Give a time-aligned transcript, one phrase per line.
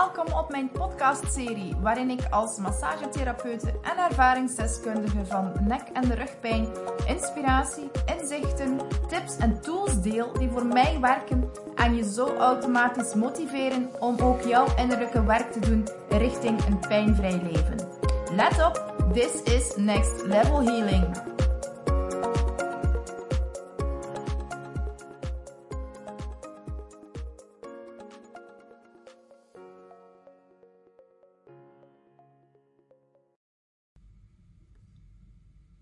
[0.00, 6.68] Welkom op mijn podcastserie, waarin ik als massagetherapeute en ervaringsdeskundige van nek- en de rugpijn
[7.06, 13.90] inspiratie, inzichten, tips en tools deel die voor mij werken en je zo automatisch motiveren
[13.98, 17.88] om ook jouw innerlijke werk te doen richting een pijnvrij leven.
[18.32, 21.29] Let op, this is Next Level Healing.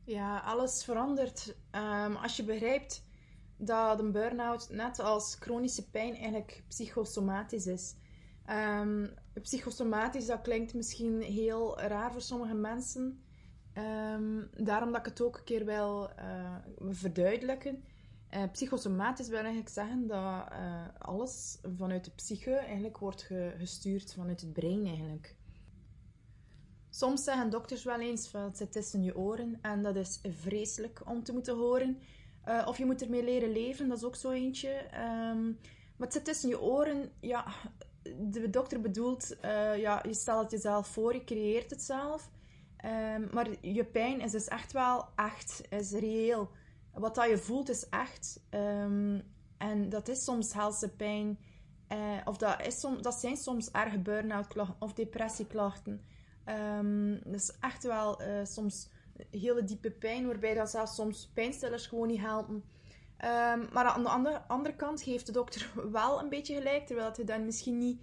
[0.08, 3.04] Ja, alles verandert um, als je begrijpt
[3.56, 7.94] dat een burn-out net als chronische pijn eigenlijk psychosomatisch is.
[8.50, 9.10] Um,
[9.42, 13.22] psychosomatisch, dat klinkt misschien heel raar voor sommige mensen.
[13.74, 16.56] Um, daarom dat ik het ook een keer wil uh,
[16.88, 17.84] verduidelijken.
[18.34, 24.40] Uh, psychosomatisch wil eigenlijk zeggen dat uh, alles vanuit de psyche eigenlijk wordt gestuurd vanuit
[24.40, 25.36] het brein eigenlijk.
[26.98, 31.00] Soms zeggen dokters wel eens van het zit tussen je oren en dat is vreselijk
[31.04, 31.98] om te moeten horen.
[32.48, 34.70] Uh, of je moet ermee leren leven, dat is ook zo eentje.
[35.32, 35.58] Um,
[35.96, 37.44] maar het zit tussen je oren, ja,
[38.18, 42.30] de dokter bedoelt, uh, ja, je stelt het jezelf voor, je creëert het zelf.
[42.84, 46.50] Um, maar je pijn is dus echt wel echt, is reëel.
[46.92, 48.40] Wat dat je voelt is echt.
[48.50, 49.22] Um,
[49.58, 51.38] en dat is soms helse pijn.
[51.92, 56.16] Uh, of dat, is som, dat zijn soms erge burn-out klachten of depressieklachten.
[56.48, 58.88] Um, dat is echt wel uh, soms
[59.30, 62.54] hele diepe pijn, waarbij dat zelfs soms pijnstillers gewoon niet helpen.
[62.54, 67.10] Um, maar aan de andere, andere kant geeft de dokter wel een beetje gelijk, terwijl
[67.14, 68.02] hij dan misschien niet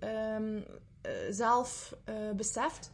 [0.00, 0.64] um, uh,
[1.30, 2.90] zelf uh, beseft.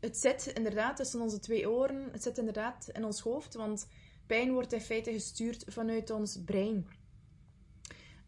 [0.00, 3.88] Het zit inderdaad tussen onze twee oren, het zit inderdaad in ons hoofd, want
[4.26, 6.86] pijn wordt in feite gestuurd vanuit ons brein.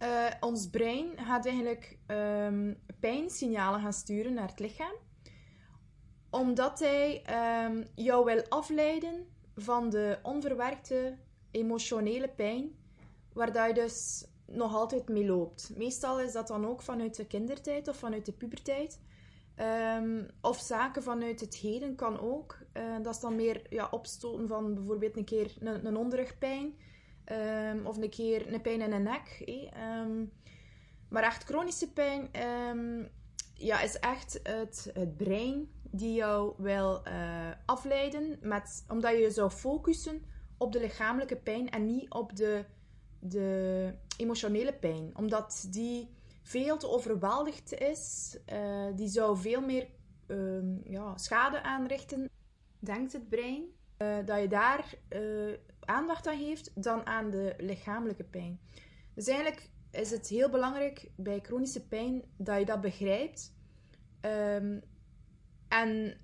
[0.02, 4.94] Uh, ons brein gaat eigenlijk um, pijnsignalen gaan sturen naar het lichaam,
[6.30, 7.22] omdat hij
[7.66, 11.16] um, jou wil afleiden van de onverwerkte
[11.50, 12.70] emotionele pijn,
[13.32, 15.72] waar dat je dus nog altijd mee loopt.
[15.76, 19.00] Meestal is dat dan ook vanuit de kindertijd of vanuit de puberteit.
[19.98, 22.58] Um, of zaken vanuit het heden kan ook.
[22.76, 26.74] Uh, dat is dan meer ja, opstoten van bijvoorbeeld een keer een, een onderrugpijn.
[27.32, 29.42] Um, of een keer een pijn in de nek.
[29.46, 30.00] Eh.
[30.00, 30.32] Um,
[31.08, 32.28] maar echt chronische pijn
[32.68, 33.08] um,
[33.54, 38.38] ja, is echt het, het brein die jou wil uh, afleiden.
[38.40, 40.22] Met, omdat je zou focussen
[40.58, 42.64] op de lichamelijke pijn en niet op de,
[43.18, 45.16] de emotionele pijn.
[45.16, 46.08] Omdat die
[46.42, 48.36] veel te overweldigd is.
[48.52, 49.88] Uh, die zou veel meer
[50.84, 52.30] ja, schade aanrichten,
[52.78, 53.64] denkt het brein.
[53.98, 54.94] Uh, dat je daar
[55.86, 58.60] aandacht aan geeft dan aan de lichamelijke pijn.
[59.14, 63.54] Dus eigenlijk is het heel belangrijk bij chronische pijn dat je dat begrijpt
[64.20, 64.82] um,
[65.68, 66.16] en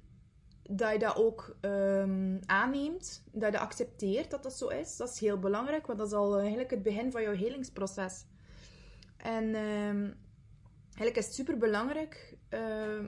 [0.62, 4.96] dat je dat ook um, aanneemt, dat je accepteert dat dat zo is.
[4.96, 8.24] Dat is heel belangrijk, want dat is al eigenlijk het begin van jouw helingsproces.
[9.16, 10.16] En um,
[10.84, 12.36] eigenlijk is het super belangrijk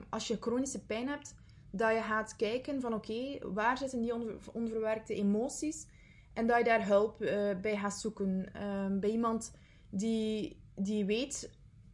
[0.09, 1.35] als je chronische pijn hebt,
[1.71, 5.87] dat je gaat kijken van oké, waar zitten die onver onverwerkte emoties
[6.33, 7.29] en dat je daar hulp uh,
[7.61, 8.45] bij gaat zoeken.
[8.55, 9.53] Uh, bij iemand
[9.89, 11.51] die, die weet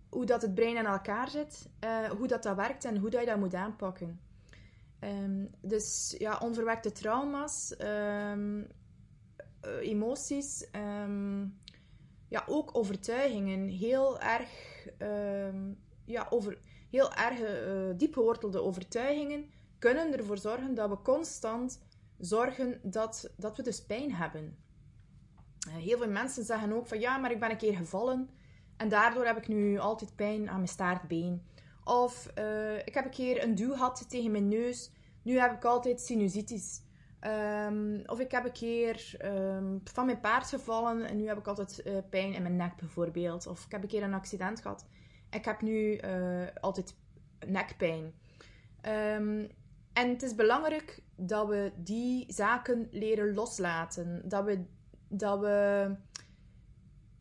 [0.10, 3.20] hoe dat het brein in elkaar zit, uh, hoe dat, dat werkt en hoe dat
[3.20, 4.20] je dat moet aanpakken.
[5.04, 8.68] Um, dus ja, onverwerkte trauma's, um,
[9.82, 10.68] emoties,
[11.06, 11.60] um,
[12.28, 13.68] ja, ook overtuigingen.
[13.68, 14.50] Heel erg,
[16.06, 16.58] ja, over,
[16.90, 17.40] heel erg
[17.98, 21.82] diep gewortelde overtuigingen kunnen ervoor zorgen dat we constant
[22.20, 24.58] zorgen dat, dat we dus pijn hebben.
[25.68, 28.30] Eh, heel veel mensen zeggen ook van ja, maar ik ben een keer gevallen
[28.78, 31.48] en daardoor heb ik nu altijd pijn aan mijn staartbeen.
[31.84, 34.92] Of uh, ik heb een keer een duw gehad tegen mijn neus,
[35.22, 36.82] nu heb ik altijd sinusitis.
[37.68, 41.48] Um, of ik heb een keer um, van mijn paard gevallen en nu heb ik
[41.48, 43.48] altijd uh, pijn in mijn nek bijvoorbeeld.
[43.48, 44.86] Of ik heb een keer een accident gehad.
[45.30, 46.00] Ik heb nu
[46.60, 46.96] altijd
[47.46, 48.14] nekpijn.
[49.16, 49.50] Um,
[50.00, 54.22] en het is belangrijk dat we die zaken leren loslaten.
[54.26, 54.66] Dat we,
[55.08, 55.96] dat we,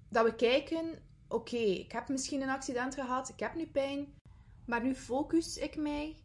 [0.09, 0.99] dat we kijken:
[1.29, 4.15] oké, ik heb misschien een accident gehad, ik heb nu pijn,
[4.67, 6.17] maar nu focus ik mij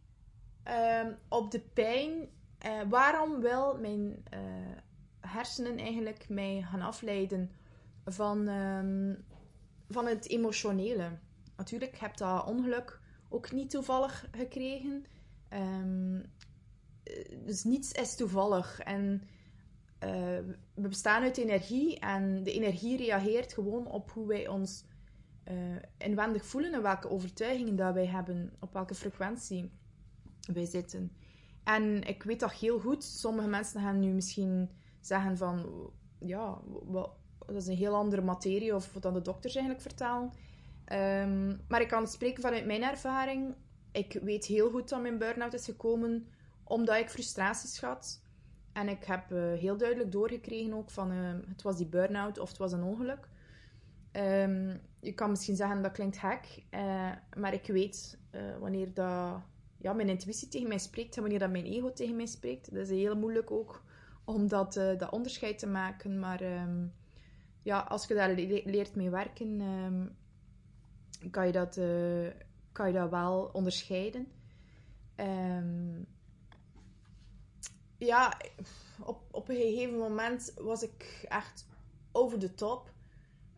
[1.02, 2.28] um, op de pijn.
[2.66, 4.76] Uh, waarom wil mijn uh,
[5.20, 7.50] hersenen eigenlijk mij gaan afleiden
[8.04, 9.24] van, um,
[9.88, 11.18] van het emotionele?
[11.56, 15.04] Natuurlijk, ik heb dat ongeluk ook niet toevallig gekregen.
[15.54, 16.22] Um,
[17.44, 18.80] dus niets is toevallig.
[18.80, 19.22] En
[20.04, 20.10] uh,
[20.74, 24.84] we bestaan uit energie en de energie reageert gewoon op hoe wij ons
[25.50, 29.70] uh, inwendig voelen en welke overtuigingen dat wij hebben, op welke frequentie
[30.52, 31.12] wij zitten.
[31.64, 33.04] En ik weet dat heel goed.
[33.04, 34.70] Sommige mensen gaan nu misschien
[35.00, 36.60] zeggen van, ja,
[37.46, 40.32] dat is een heel andere materie of wat dan de dokters eigenlijk vertalen.
[40.92, 43.54] Um, maar ik kan spreken vanuit mijn ervaring.
[43.94, 46.26] Ik weet heel goed dat mijn burn-out is gekomen
[46.64, 48.22] omdat ik frustraties had.
[48.72, 52.48] En ik heb uh, heel duidelijk doorgekregen ook van uh, het was die burn-out of
[52.48, 53.28] het was een ongeluk.
[54.12, 58.18] Um, je kan misschien zeggen dat klinkt gek, uh, maar ik weet
[58.58, 59.40] wanneer dat,
[59.78, 62.74] ja, mijn intuïtie tegen mij spreekt en wanneer dat mijn ego tegen mij spreekt.
[62.74, 63.84] Dat is heel moeilijk ook
[64.24, 66.18] om dat, dat onderscheid te maken.
[66.18, 66.92] Maar um,
[67.62, 70.16] ja, als je daar leert mee werken, um,
[71.30, 71.80] kan, je dat,
[72.74, 74.26] kan je dat wel onderscheiden.
[75.16, 76.06] Um,
[77.96, 78.36] ja,
[79.04, 81.66] op, op een gegeven moment was ik echt
[82.12, 82.92] over de top.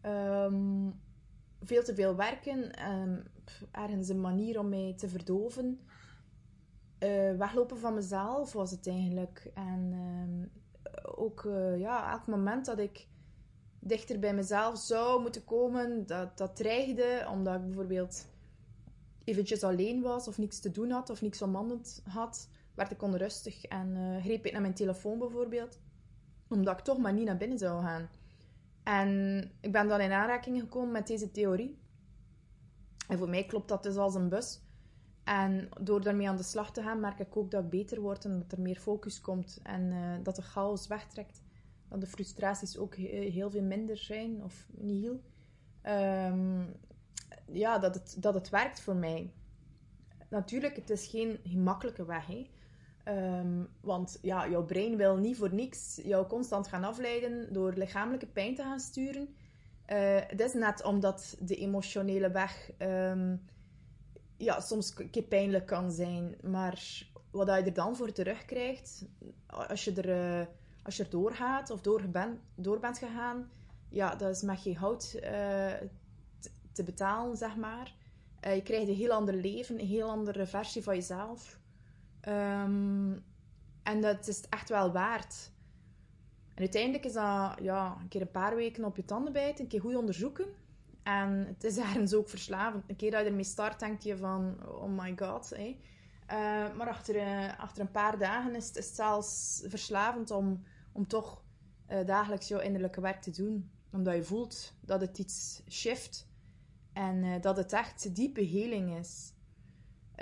[0.02, 1.00] Um,
[1.60, 2.90] veel te veel werken.
[2.92, 3.22] Um,
[3.70, 5.80] ergens een manier om mij te verdoven.
[6.98, 9.50] Uh, weglopen van mezelf was het eigenlijk.
[9.54, 10.50] En um,
[11.02, 13.08] ook uh, ja, elk moment dat ik
[13.80, 17.26] dichter bij mezelf zou moeten komen, dat, dat dreigde.
[17.30, 18.26] Omdat ik bijvoorbeeld
[19.26, 23.64] eventjes alleen was of niks te doen had of niks om had werd ik onrustig
[23.64, 25.80] en uh, greep ik naar mijn telefoon bijvoorbeeld,
[26.48, 28.08] omdat ik toch maar niet naar binnen zou gaan.
[28.82, 31.78] En ik ben dan in aanraking gekomen met deze theorie.
[33.08, 34.60] En voor mij klopt dat dus als een bus.
[35.24, 38.24] En door daarmee aan de slag te gaan, merk ik ook dat ik beter word
[38.24, 41.42] en dat er meer focus komt en uh, dat de chaos wegtrekt.
[41.88, 45.20] Dat de frustraties ook heel veel minder zijn, of niet heel.
[46.32, 46.74] Um,
[47.52, 49.32] ja, dat het, dat het werkt voor mij.
[50.28, 52.26] Natuurlijk, het is geen gemakkelijke weg.
[52.26, 52.46] Hè.
[53.38, 58.26] Um, want ja, jouw brein wil niet voor niks jou constant gaan afleiden door lichamelijke
[58.26, 59.34] pijn te gaan sturen.
[59.92, 63.42] Uh, het is net omdat de emotionele weg um,
[64.36, 66.34] ja, soms een keer pijnlijk kan zijn.
[66.42, 69.04] Maar wat je er dan voor terugkrijgt,
[69.46, 70.46] als je er, uh,
[70.82, 73.50] als je er doorgaat of door, ben, door bent gegaan,
[73.88, 75.72] ja, dat is met geen hout uh,
[76.76, 77.94] te betalen, zeg maar.
[78.40, 81.58] je krijgt een heel ander leven, een heel andere versie van jezelf.
[82.28, 83.24] Um,
[83.82, 85.50] en dat is echt wel waard.
[86.54, 89.70] En uiteindelijk is dat ja, een keer een paar weken op je tanden bijten, een
[89.70, 90.46] keer goed onderzoeken.
[91.02, 92.84] En het is ergens ook verslavend.
[92.86, 95.50] Een keer dat je ermee start, denk je van, oh my god.
[95.50, 95.78] Hè.
[96.30, 100.62] Uh, maar achter, uh, achter een paar dagen is het, zelfs verslavend om,
[100.92, 101.42] om toch
[102.06, 103.70] dagelijks jouw innerlijke werk te doen.
[103.92, 106.28] Omdat je voelt dat het iets shift.
[106.96, 109.32] En dat het echt diepe heling is.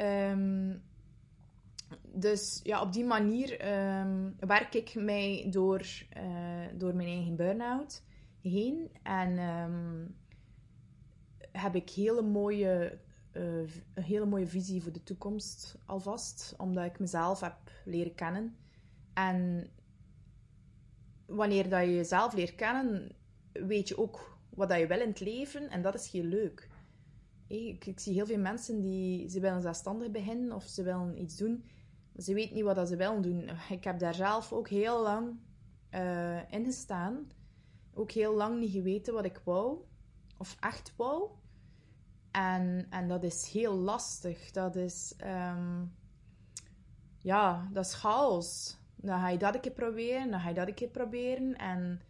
[0.01, 0.83] Um,
[2.03, 5.87] dus ja, op die manier um, werk ik mij door,
[6.17, 8.03] uh, door mijn eigen burn-out
[8.41, 8.91] heen.
[9.03, 10.17] En um,
[11.53, 12.99] heb ik hele mooie,
[13.33, 16.55] uh, een hele mooie visie voor de toekomst alvast.
[16.59, 18.57] Omdat ik mezelf heb leren kennen.
[19.13, 19.71] En
[21.27, 23.15] wanneer dat je jezelf leert kennen,
[23.53, 25.71] weet je ook wat dat je wil in het leven.
[25.71, 26.69] En dat is heel leuk.
[27.47, 31.37] Ik, ik zie heel veel mensen die ze willen zelfstandig beginnen of ze willen iets
[31.37, 31.65] doen
[32.17, 33.51] ze weet niet wat ze willen doen.
[33.71, 35.39] Ik heb daar zelf ook heel lang
[35.91, 37.29] uh, in gestaan.
[37.95, 39.79] Ook heel lang niet geweten wat ik wou.
[40.39, 41.31] Of echt wou.
[42.31, 44.51] En, en dat is heel lastig.
[44.51, 45.15] Dat is...
[45.25, 45.95] Um,
[47.19, 48.79] ja, dat is chaos.
[48.97, 50.31] Dan ga je dat een keer proberen.
[50.31, 51.57] Dan ga je dat een keer proberen.
[51.57, 52.01] En,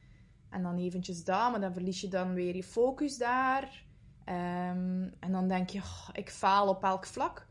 [0.54, 1.50] en dan eventjes daar.
[1.50, 3.84] Maar dan verlies je dan weer je focus daar.
[4.28, 5.80] Um, en dan denk je,
[6.12, 7.46] ik faal op elk vlak.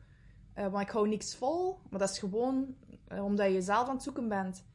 [0.56, 1.80] Uh, want ik hou niks vol.
[1.90, 2.76] Maar dat is gewoon
[3.12, 4.66] uh, omdat je zelf aan het zoeken bent.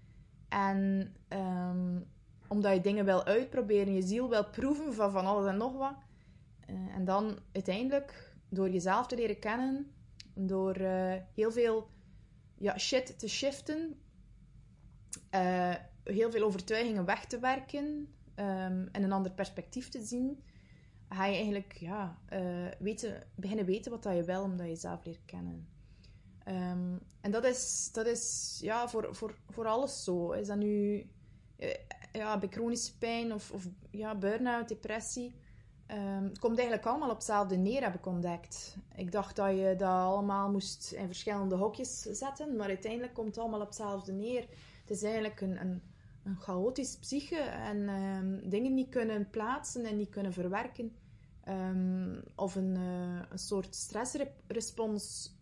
[0.48, 2.06] En um,
[2.48, 3.94] omdat je dingen wil uitproberen.
[3.94, 5.96] Je ziel wil proeven van van alles en nog wat.
[6.70, 9.92] Uh, en dan uiteindelijk, door jezelf te leren kennen.
[10.34, 10.76] Door
[11.34, 11.88] heel veel
[12.58, 14.00] ja, shit te shiften.
[16.04, 18.08] heel veel overtuigingen weg te werken.
[18.38, 20.42] Um, en een ander perspectief te zien
[21.08, 25.04] ga je eigenlijk ja, uh, weten, beginnen weten wat dat je wil, omdat je jezelf
[25.04, 25.68] leert kennen.
[26.48, 30.30] Um, en dat is, dat is ja, voor, voor, voor alles zo.
[30.32, 31.06] Is dat nu
[31.58, 31.74] uh,
[32.12, 35.34] ja, bij chronische pijn of, of ja, burn-out, depressie?
[35.90, 38.76] Um, het komt eigenlijk allemaal op hetzelfde neer, heb ik ontdekt.
[38.94, 43.38] Ik dacht dat je dat allemaal moest in verschillende hokjes zetten, maar uiteindelijk komt het
[43.38, 44.40] allemaal op hetzelfde neer.
[44.80, 45.82] Het is eigenlijk een, een
[46.28, 50.92] een chaotisch psyche en um, dingen niet kunnen plaatsen en niet kunnen verwerken.
[51.48, 55.36] Um, of een, uh, een soort stressrespons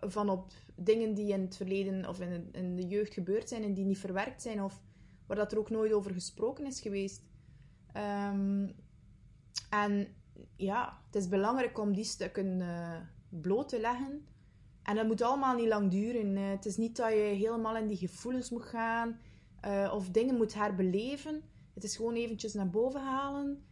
[0.00, 3.74] van op dingen die in het verleden of in, in, de jeugd gebeurd zijn en
[3.74, 4.82] die niet verwerkt zijn of
[5.26, 7.22] waar dat er ook nooit over gesproken is geweest.
[7.96, 8.74] Um,
[9.70, 10.08] en
[10.56, 12.96] ja, het is belangrijk om die stukken uh,
[13.28, 14.26] bloot te leggen.
[14.82, 16.36] En dat moet allemaal niet lang duren.
[16.36, 19.18] het is niet dat je helemaal in die gevoelens moet gaan
[19.92, 21.42] of dingen moet herbeleven.
[21.74, 23.64] Het is gewoon eventjes naar boven halen.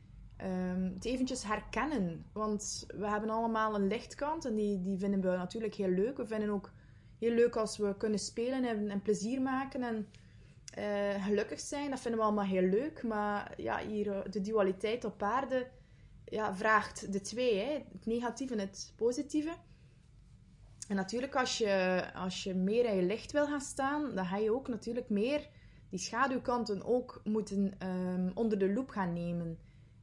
[0.43, 2.25] Um, het eventjes herkennen.
[2.33, 6.17] Want we hebben allemaal een lichtkant en die, die vinden we natuurlijk heel leuk.
[6.17, 6.73] We vinden ook
[7.19, 10.09] heel leuk als we kunnen spelen en, en plezier maken en
[10.79, 11.91] uh, gelukkig zijn.
[11.91, 13.03] Dat vinden we allemaal heel leuk.
[13.03, 15.67] Maar ja, hier, eh, de dualiteit op aarde
[16.25, 17.59] ja, vraagt de twee.
[17.59, 17.73] Hè?
[17.93, 19.55] Het negatieve en het positieve.
[20.89, 24.37] En natuurlijk, als je, als je meer in je licht wil gaan staan, dan ga
[24.37, 25.49] je ook natuurlijk meer
[25.95, 29.59] die schaduwkanten ook moeten um, onder de loep gaan nemen.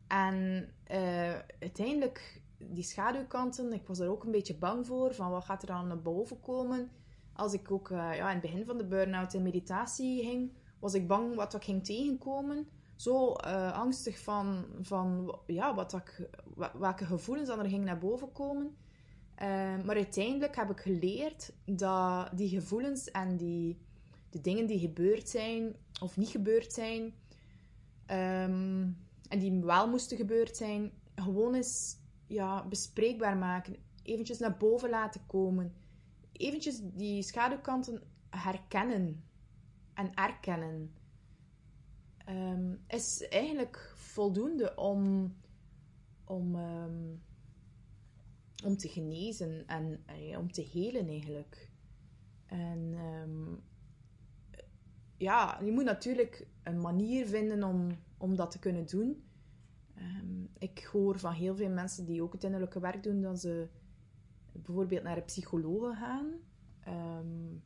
[0.08, 5.46] En uh, uiteindelijk, die schaduwkanten, ik was er ook een beetje bang voor, van wat
[5.46, 6.92] gaat er dan naar boven komen.
[7.34, 10.94] Als ik ook uh, ja, in het begin van de burn-out in meditatie ging, was
[10.94, 12.68] ik bang wat ik ging tegenkomen.
[12.96, 16.30] Zo uh, angstig van, van ja, wat ik,
[16.74, 18.76] welke gevoelens dan er ging naar boven komen.
[19.86, 23.90] maar uiteindelijk heb ik geleerd dat die gevoelens en die,
[24.32, 27.02] de dingen die gebeurd zijn of niet gebeurd zijn,
[28.08, 28.98] um,
[29.28, 31.98] en die wel moesten gebeurd zijn, gewoon eens
[32.28, 33.76] ja, bespreekbaar maken.
[34.04, 35.74] Eventjes naar boven laten komen.
[36.32, 39.24] Eventjes die schaduwkanten herkennen
[39.94, 40.94] en erkennen.
[42.30, 45.34] Um, is eigenlijk voldoende om,
[46.24, 47.22] om, um,
[48.64, 51.70] om te genezen en uh, om te helen eigenlijk.
[52.46, 53.64] En um,
[55.22, 59.24] ja, je moet natuurlijk een manier vinden om, om dat te kunnen doen.
[59.98, 63.68] Um, ik hoor van heel veel mensen die ook het innerlijke werk doen, dat ze
[64.52, 66.28] bijvoorbeeld naar een psycholoog gaan.
[66.88, 67.64] Um,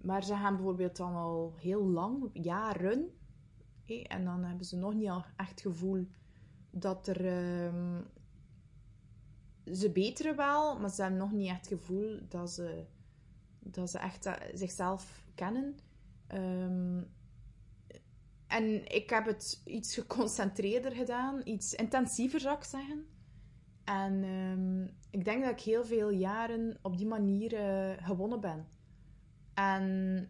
[0.00, 3.10] maar ze gaan bijvoorbeeld dan al heel lang, jaren,
[4.06, 6.06] en dan hebben ze nog niet al echt het gevoel
[6.70, 7.24] dat er.
[7.64, 8.04] Um,
[9.72, 12.84] ze beteren wel, maar ze hebben nog niet echt het gevoel dat ze,
[13.58, 15.76] dat ze echt eh, zichzelf kennen.
[16.34, 17.10] Um,
[18.46, 23.06] en ik heb het iets geconcentreerder gedaan, iets intensiever zou ik zeggen.
[23.84, 28.68] En um, ik denk dat ik heel veel jaren op die manier uh, gewonnen ben.
[29.54, 30.28] En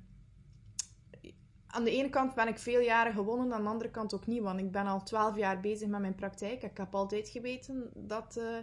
[1.66, 4.42] aan de ene kant ben ik veel jaren gewonnen, aan de andere kant ook niet.
[4.42, 6.62] Want ik ben al twaalf jaar bezig met mijn praktijk.
[6.62, 8.58] Ik heb altijd geweten dat, uh,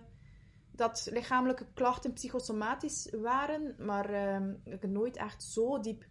[0.72, 3.76] dat lichamelijke klachten psychosomatisch waren.
[3.78, 6.06] Maar uh, ik heb nooit echt zo diep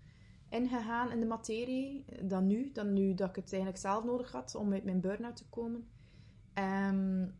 [0.48, 2.70] ingegaan in de materie dan nu.
[2.72, 5.88] Dan nu dat ik het eigenlijk zelf nodig had om uit mijn burn-out te komen.
[6.54, 7.34] Um,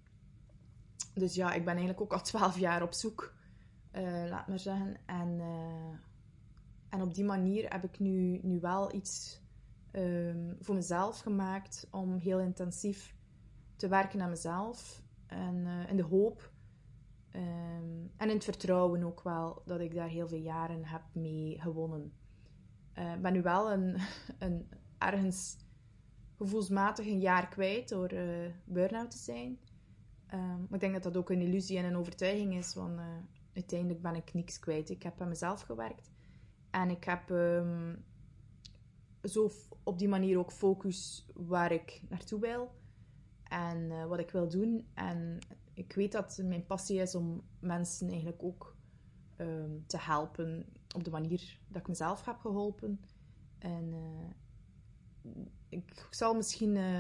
[1.15, 3.35] dus ja, ik ben eigenlijk ook al twaalf jaar op zoek,
[3.93, 4.97] uh, laat maar zeggen.
[5.07, 5.97] En, uh,
[6.89, 9.41] en op die manier heb ik nu, nu wel iets
[9.93, 13.17] um, voor mezelf gemaakt om heel intensief
[13.77, 15.03] te werken aan mezelf.
[15.27, 16.53] En uh, in de hoop
[17.35, 21.61] um, en in het vertrouwen ook wel dat ik daar heel veel jaren heb mee
[21.61, 22.13] gewonnen.
[22.99, 23.97] Uh, ben nu wel een,
[24.39, 25.57] een, ergens
[26.37, 29.59] gevoelsmatig een jaar kwijt door uh, burn-out te zijn.
[30.35, 33.05] Um, maar ik denk dat dat ook een illusie en een overtuiging is, want uh,
[33.55, 34.91] uiteindelijk ben ik niks kwijt.
[34.91, 36.11] Ik heb aan mezelf gewerkt
[36.71, 38.05] en ik heb um,
[39.23, 39.51] zo
[39.83, 42.71] op die manier ook focus waar ik naartoe wil
[43.43, 44.87] en wat ik wil doen.
[44.95, 45.39] En
[45.75, 48.77] ik weet dat mijn passie is om mensen eigenlijk ook
[49.37, 53.01] um, te helpen op de manier dat ik mezelf heb geholpen.
[53.59, 54.31] En uh,
[55.69, 56.99] ik zal misschien uh,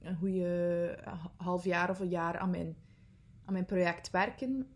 [0.00, 0.98] een goede
[1.36, 2.76] half jaar of een jaar aan mijn,
[3.44, 4.66] aan mijn project werken.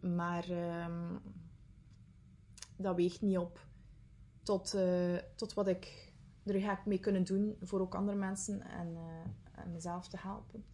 [0.00, 1.16] Maar uh,
[2.76, 3.66] dat weegt niet op
[4.42, 6.12] tot, uh, tot wat ik
[6.44, 10.64] er ga mee kunnen doen voor ook andere mensen en, uh, en mezelf te helpen.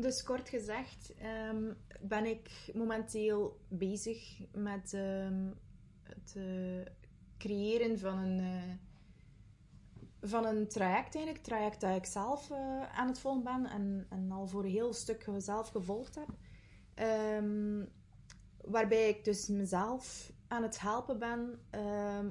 [0.00, 1.12] Dus kort gezegd
[1.50, 5.54] um, ben ik momenteel bezig met um,
[6.02, 6.86] het uh,
[7.38, 8.74] creëren van een, uh,
[10.20, 11.44] van een traject eigenlijk.
[11.44, 14.92] traject dat ik zelf uh, aan het volgen ben en, en al voor een heel
[14.92, 16.28] stuk zelf gevolgd heb.
[17.42, 17.88] Um,
[18.64, 21.60] waarbij ik dus mezelf aan het helpen ben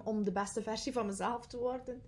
[0.03, 2.01] om de beste versie van mezelf te worden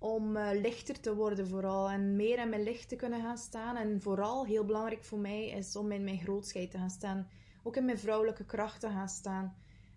[0.00, 3.76] om uh, lichter te worden vooral en meer in mijn licht te kunnen gaan staan.
[3.76, 7.28] En vooral, heel belangrijk voor mij, is om in mijn grootheid te gaan staan.
[7.62, 9.54] Ook in mijn vrouwelijke kracht te gaan staan.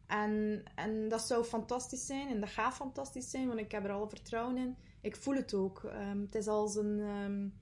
[0.08, 3.92] En, en dat zou fantastisch zijn en dat gaat fantastisch zijn, want ik heb er
[3.92, 4.76] al vertrouwen in.
[5.02, 5.84] Ik voel het ook.
[5.84, 7.54] Um, het is als een, um,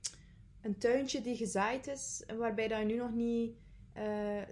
[0.61, 3.55] een tuintje die gezaaid is, waarbij dat je nu nog niet
[3.97, 4.03] uh,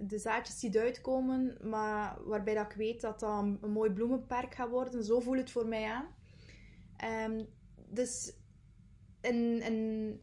[0.01, 4.69] de zaadjes ziet uitkomen, maar waarbij dat ik weet dat dat een, mooi bloemenperk gaat
[4.69, 5.03] worden.
[5.03, 6.08] Zo voelt het voor mij aan.
[7.31, 7.48] Um,
[7.89, 8.34] dus
[9.22, 10.22] in, in,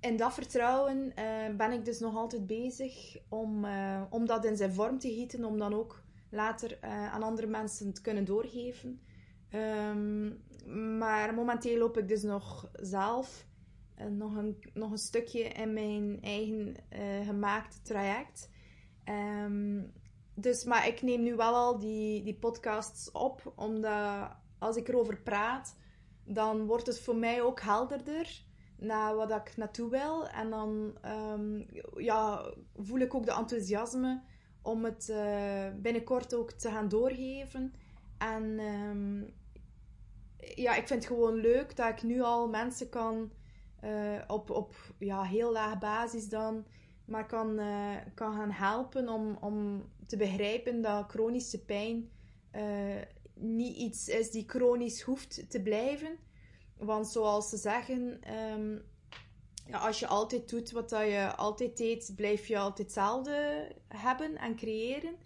[0.00, 4.56] in dat vertrouwen eh, ben ik dus nog altijd bezig om, uh, om dat in
[4.56, 9.00] zijn vorm te gieten, om dan ook later uh, aan andere mensen te kunnen doorgeven.
[9.54, 10.42] Um,
[10.98, 13.46] maar momenteel loop ik dus nog zelf
[14.10, 16.76] nog, een, nog een stukje in mijn eigen
[17.24, 18.50] gemaakte traject.
[19.44, 19.92] Um,
[20.34, 25.16] dus, maar ik neem nu wel al die, die podcasts op, omdat als ik erover
[25.16, 25.76] praat,
[26.28, 28.42] dan wordt het voor mij ook helderder
[28.76, 30.28] naar wat ik naartoe wil.
[30.28, 30.98] En dan
[31.32, 31.66] um,
[31.96, 34.22] ja, voel ik ook de enthousiasme
[34.62, 37.74] om het uh, binnenkort ook te gaan doorgeven.
[38.18, 39.34] En um,
[40.36, 43.32] ja, ik vind het gewoon leuk dat ik nu al mensen kan
[43.84, 46.64] uh, op, op ja, heel laag basis dan,
[47.04, 52.10] maar kan, uh, kan gaan helpen om, om te begrijpen dat chronische pijn
[53.40, 56.18] niet iets is die chronisch hoeft te blijven.
[56.76, 58.78] Want zoals ze zeggen, ehm,
[59.66, 64.36] ja, als je altijd doet wat dat je altijd deed, blijf je altijd hetzelfde hebben
[64.36, 65.16] en creëren.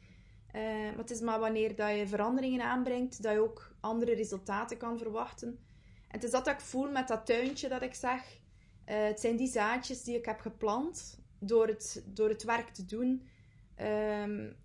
[0.57, 4.76] Uh, maar het is maar wanneer dat je veranderingen aanbrengt, dat je ook andere resultaten
[4.76, 5.49] kan verwachten.
[5.49, 8.40] En het is dat, ik voel met dat tuintje dat ik zeg.
[8.87, 12.85] Uh, het zijn die zaadjes die ik heb geplant door het, door het werk te
[12.85, 13.28] doen.
[13.81, 14.57] Um,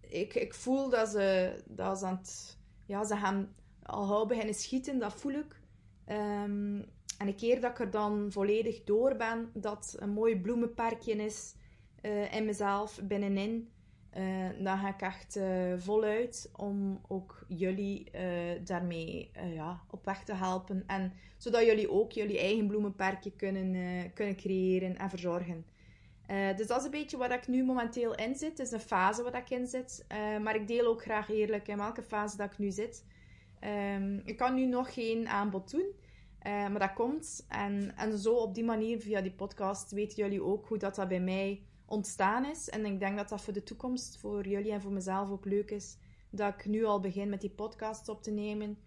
[0.00, 2.55] ik, ik voel dat ze, dat ze, aan het,
[2.86, 5.60] ja, ze gaan al gauw beginnen schieten, dat voel ik.
[6.08, 6.84] Um,
[7.18, 11.54] en een keer dat ik er dan volledig door ben, dat een mooi bloemenparkje is
[12.02, 13.70] uh, in mezelf, binnenin,
[14.16, 18.10] uh, dan ga ik echt uh, voluit om ook jullie
[18.64, 20.84] daarmee ja, op weg te helpen.
[20.86, 25.64] En zodat jullie ook jullie eigen bloemenparkje kunnen, kunnen creëren en verzorgen.
[26.56, 28.50] Dus dat is een beetje wat ik nu momenteel in zit.
[28.50, 30.06] Het is een fase waar ik in zit.
[30.42, 33.04] maar ik deel ook graag eerlijk in welke fase dat ik nu zit.
[33.60, 35.86] Um, ik kan nu nog geen aanbod doen.
[36.46, 37.46] Uh, maar dat komt.
[37.48, 41.08] En, en zo op die manier, via die podcast, weten jullie ook hoe dat, dat
[41.08, 42.68] bij mij ontstaan is.
[42.68, 45.70] En ik denk dat dat voor de toekomst, voor jullie en voor mezelf ook leuk
[45.70, 45.96] is.
[46.30, 48.78] Dat ik nu al begin met die podcasts op te nemen.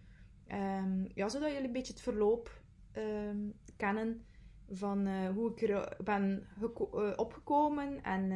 [0.52, 2.62] Um, ja, zodat jullie een beetje het verloop
[2.94, 4.26] um, kennen
[4.72, 8.32] van uh, hoe ik er ben uh, opgekomen en,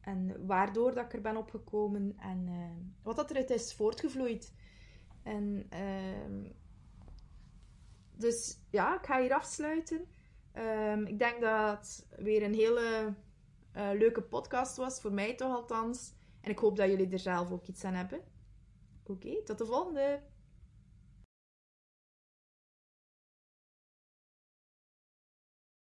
[0.00, 2.48] en waardoor dat ik er ben opgekomen en
[3.02, 4.54] wat dat eruit is voortgevloeid.
[5.22, 6.44] En ehm,
[8.16, 10.06] dus ja, ik ga hier afsluiten.
[10.54, 13.14] Um, ik denk dat het weer een hele
[13.72, 16.14] leuke podcast was, voor mij toch althans.
[16.40, 18.20] En ik hoop dat jullie er zelf ook iets aan hebben.
[19.06, 20.22] Oké, tot de volgende!